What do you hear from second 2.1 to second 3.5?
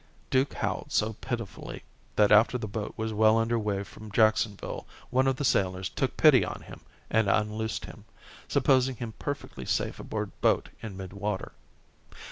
that after the boat was well